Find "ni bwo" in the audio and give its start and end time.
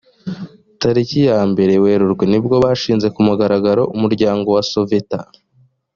2.31-2.55